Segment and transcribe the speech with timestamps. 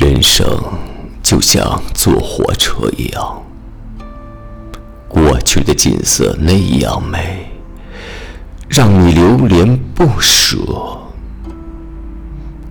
[0.00, 0.48] 人生
[1.22, 3.42] 就像坐火车一样，
[5.06, 7.50] 过去的景色那样美，
[8.66, 10.56] 让你流连不舍。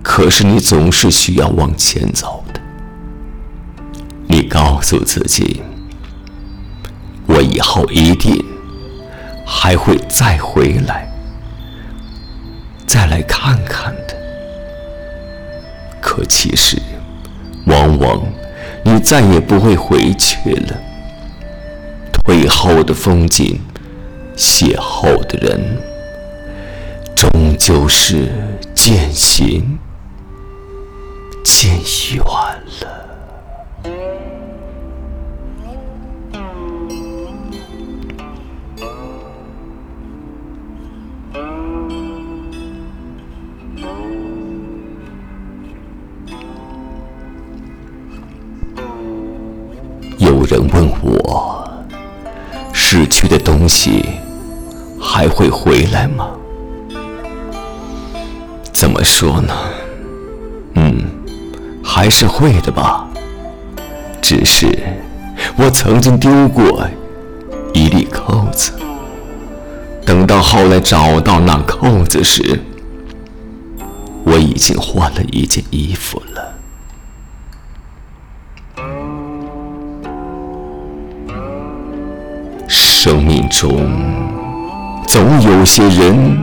[0.02, 2.60] 可是你总是需要往前走的。
[4.26, 5.62] 你告诉自己，
[7.26, 8.44] 我以后一定
[9.46, 11.08] 还会再回来，
[12.88, 14.16] 再来看看的。
[16.00, 16.76] 可其实，
[17.66, 18.22] 往往
[18.84, 20.78] 你再也不会回去了。
[22.12, 23.60] 退后的风景，
[24.36, 25.60] 邂逅的人，
[27.14, 28.28] 终究是
[28.74, 29.78] 渐行
[31.42, 31.70] 渐
[32.14, 32.22] 远
[32.80, 32.99] 了。
[50.40, 51.70] 有人问我，
[52.72, 54.02] 逝去的东西
[54.98, 56.30] 还会回来吗？
[58.72, 59.54] 怎么说呢？
[60.76, 61.04] 嗯，
[61.84, 63.06] 还是会的吧。
[64.22, 64.66] 只是
[65.58, 66.88] 我曾经丢过
[67.74, 68.72] 一粒扣子，
[70.06, 72.62] 等到后来找到那扣子时，
[74.24, 76.54] 我已经换了一件衣服了。
[83.02, 83.88] 生命中
[85.06, 86.38] 总有些人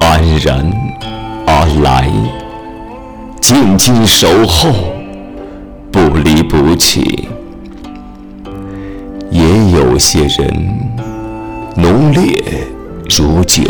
[0.00, 0.68] 安然
[1.46, 2.10] 而来，
[3.40, 4.72] 静静守候，
[5.92, 7.28] 不离不弃；
[9.30, 10.90] 也有些人
[11.76, 12.42] 浓烈
[13.08, 13.62] 如酒，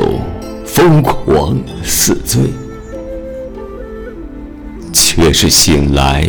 [0.64, 2.44] 疯狂似醉，
[4.90, 6.26] 却是醒来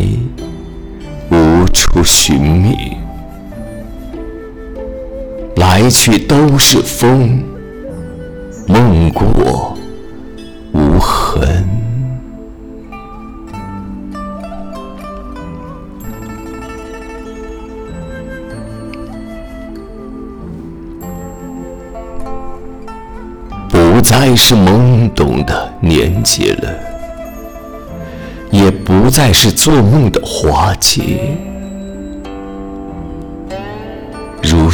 [1.32, 2.98] 无处寻觅。
[5.63, 7.41] 来去都是风，
[8.68, 9.78] 梦过
[10.74, 11.66] 无痕。
[23.69, 26.75] 不再是懵懂的年纪了，
[28.52, 31.38] 也不再是做梦的花季。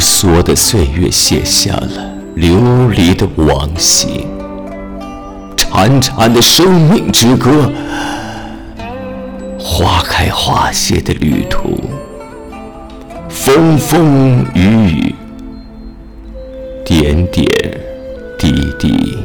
[0.00, 4.26] 梭的岁月写下了流离的往昔，
[5.56, 7.70] 潺潺的生命之歌，
[9.58, 11.78] 花开花谢的旅途，
[13.28, 15.14] 风风雨雨，
[16.84, 17.46] 点点
[18.38, 19.18] 滴滴，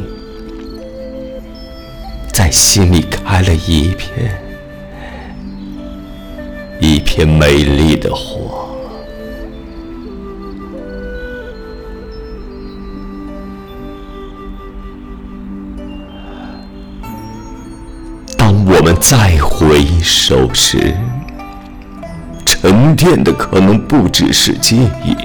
[2.34, 4.42] 在心里开了一片
[6.82, 8.45] 一片美丽的花。
[18.86, 20.96] 我们再回首时，
[22.46, 25.18] 沉淀的可能不只是记忆，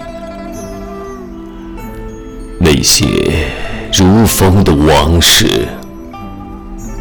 [2.59, 3.51] 那些
[3.93, 5.69] 如风的往事，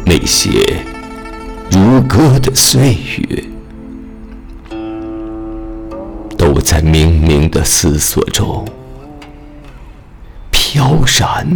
[0.04, 0.50] 那些
[1.70, 3.42] 如歌的岁月，
[6.36, 8.68] 都在冥冥的思索中
[10.50, 11.48] 飘然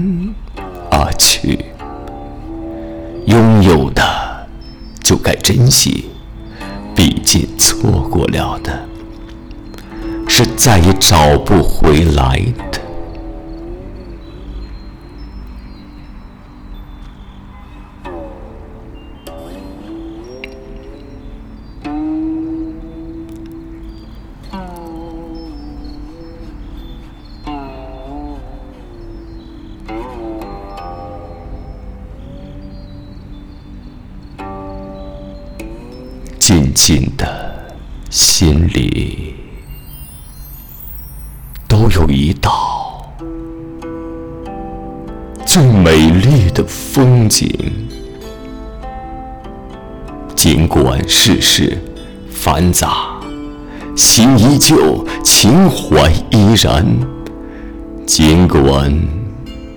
[0.91, 1.63] 而去。
[3.27, 4.24] 拥有的。
[5.05, 6.07] 就该珍惜，
[6.97, 8.89] 毕竟错过了的，
[10.27, 12.43] 是再也找不回来
[12.73, 12.81] 的。
[36.75, 37.27] 静的，
[38.11, 39.37] 心里
[41.69, 43.15] 都有一道
[45.47, 47.49] 最美丽的风景。
[50.35, 51.79] 尽管世事
[52.29, 53.19] 繁杂，
[53.97, 56.85] 心依旧，情怀依然；
[58.05, 58.93] 尽管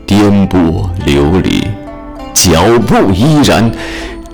[0.05, 1.63] 颠簸流离，
[2.33, 3.71] 脚步依然。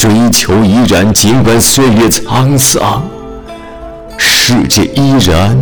[0.04, 3.02] 追求依然，尽管岁月沧桑，
[4.18, 5.58] 世界依然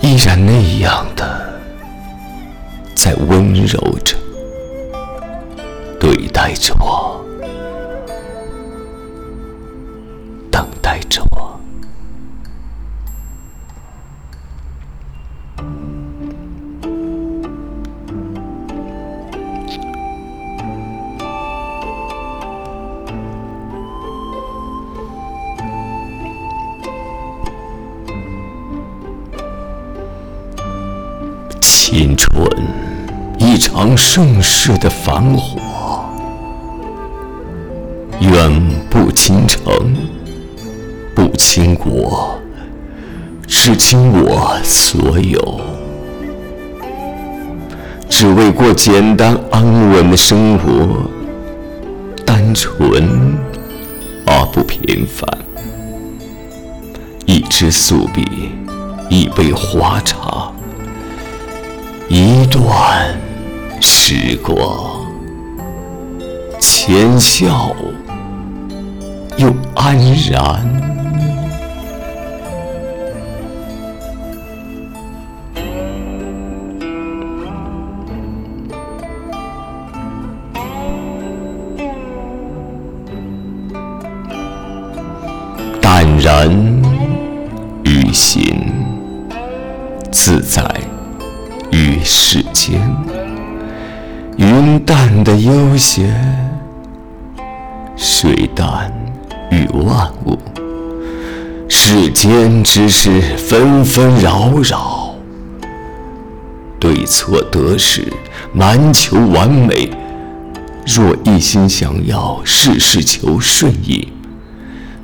[0.00, 1.60] 依然那样的
[2.94, 4.16] 在温柔着
[5.98, 7.19] 对待着我。
[32.22, 32.46] 春，
[33.38, 36.04] 一场盛世的繁华，
[38.20, 39.96] 远不倾城，
[41.14, 42.38] 不倾国，
[43.46, 45.60] 只倾我所有，
[48.06, 51.02] 只为过简单安稳的生活，
[52.26, 53.34] 单纯
[54.26, 55.26] 而不平凡。
[57.24, 58.50] 一支素笔，
[59.08, 60.29] 一杯花茶。
[62.12, 63.16] 一段
[63.80, 65.06] 时光，
[66.58, 67.72] 浅笑
[69.36, 69.96] 又安
[70.28, 70.89] 然，
[94.50, 96.12] 云淡的悠闲，
[97.96, 98.92] 水淡
[99.48, 100.36] 与万物。
[101.68, 105.14] 世间之事纷纷扰扰，
[106.80, 108.12] 对错得失
[108.52, 109.88] 难求完美。
[110.84, 114.12] 若一心想要事事求顺意，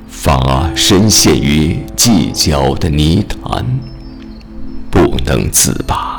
[0.09, 3.65] 反而深陷于计较的泥潭，
[4.91, 6.16] 不能自拔。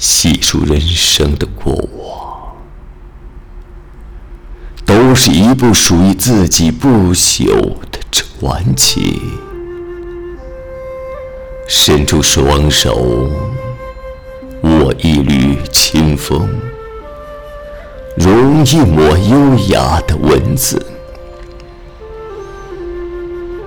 [0.00, 2.56] 细数人生的过往，
[4.86, 7.44] 都是一部属于自己不朽
[7.92, 9.20] 的传奇。
[11.68, 13.28] 伸出双手，
[14.62, 16.48] 握一缕清风，
[18.16, 20.82] 融一抹优雅的文字，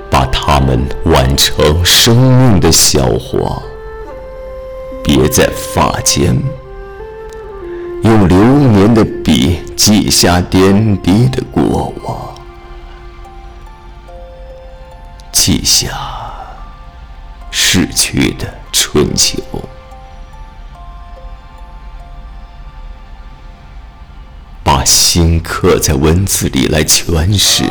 [0.10, 3.62] 把它们挽成生命的笑话。
[5.04, 6.42] 别在发间，
[8.04, 12.34] 用流年的笔记下点滴的过往，
[15.32, 15.90] 记下
[17.52, 19.42] 逝去的春秋，
[24.64, 27.66] 把心刻在文字里来诠释，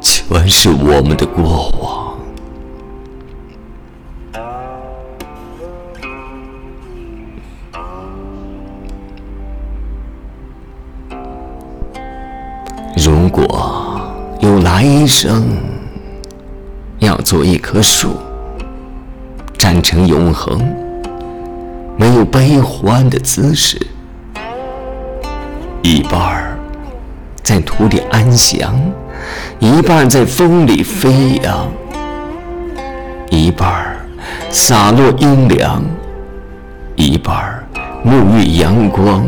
[0.00, 2.13] 诠释我们的过往。
[15.04, 15.44] 一生，
[16.98, 18.16] 要做一棵树，
[19.58, 20.58] 站成永恒，
[21.98, 23.78] 没有悲欢的姿势，
[25.82, 26.58] 一半儿
[27.42, 28.74] 在土里安详，
[29.58, 31.68] 一半在风里飞扬，
[33.28, 33.96] 一半儿
[34.48, 35.82] 洒落阴凉，
[36.96, 37.62] 一半儿
[38.02, 39.22] 沐浴阳光。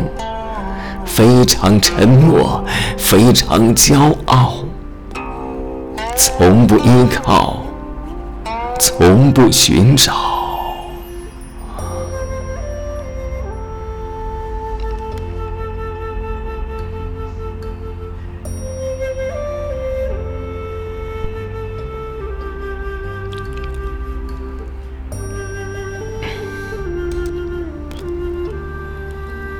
[1.05, 2.63] 非常沉默，
[2.97, 4.55] 非常骄傲，
[6.17, 7.61] 从不依靠，
[8.79, 10.13] 从不寻找。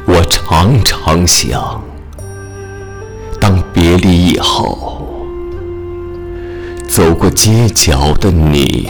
[0.06, 1.82] 我常常想，
[3.40, 5.07] 当别离以后，
[6.98, 8.90] 走过街角的你，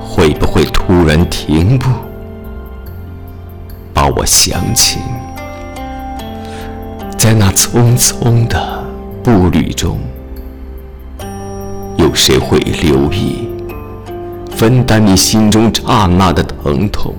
[0.00, 1.88] 会不会突然停步，
[3.92, 5.00] 把我想起？
[7.18, 8.84] 在那匆匆的
[9.24, 9.98] 步履中，
[11.96, 13.48] 有谁会留意，
[14.52, 17.12] 分担你心中刹那的疼痛？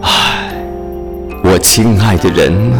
[0.00, 0.50] 唉
[1.44, 2.78] 我亲爱的人呢？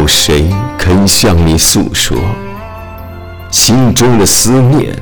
[0.00, 2.16] 有谁肯向你诉说
[3.50, 4.96] 心中的思念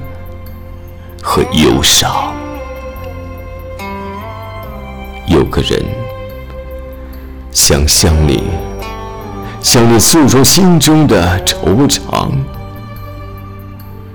[1.22, 2.34] 和忧伤？
[5.28, 5.80] 有个人
[7.52, 8.42] 想向你，
[9.60, 12.32] 向你诉说心中的惆怅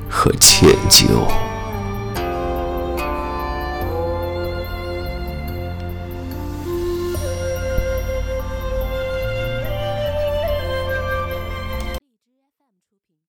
[0.10, 1.06] 和歉疚。